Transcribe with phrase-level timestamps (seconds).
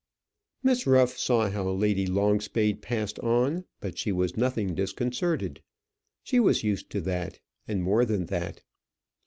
[0.63, 5.61] Miss Ruff saw how Lady Longspade passed on, but she was nothing disconcerted.
[6.23, 8.63] She was used to that, and more than that.